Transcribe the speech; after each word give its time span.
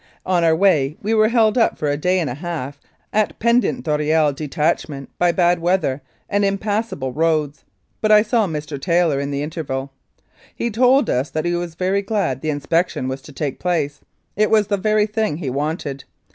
On 0.25 0.43
our 0.43 0.55
way 0.55 0.97
we 1.03 1.13
were 1.13 1.27
held 1.27 1.59
up 1.59 1.77
for 1.77 1.87
a 1.87 1.95
day 1.95 2.19
and 2.19 2.27
a 2.27 2.33
half 2.33 2.79
at 3.13 3.37
Pendant 3.37 3.83
d'Oreille 3.85 4.33
detachment 4.33 5.11
by 5.19 5.31
bad 5.31 5.59
weather 5.59 6.01
and 6.27 6.43
impassable 6.43 7.13
roads, 7.13 7.65
but 8.01 8.11
I 8.11 8.23
saw 8.23 8.47
Mr. 8.47 8.81
Taylor 8.81 9.19
in 9.19 9.29
the 9.29 9.43
interval. 9.43 9.91
He 10.55 10.71
told 10.71 11.07
us 11.07 11.31
he 11.43 11.53
was 11.53 11.75
very 11.75 12.01
glad 12.01 12.41
the 12.41 12.49
inspection 12.49 13.07
was 13.07 13.21
to 13.21 13.31
take 13.31 13.59
place 13.59 14.01
it 14.35 14.49
was 14.49 14.65
the 14.65 14.75
very 14.77 15.05
thing 15.05 15.37
he 15.37 15.51
wanted. 15.51 16.03